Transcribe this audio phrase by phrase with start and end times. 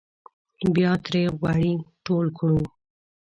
[0.73, 1.73] بیا ترې غوړي
[2.05, 2.59] ټول کړو.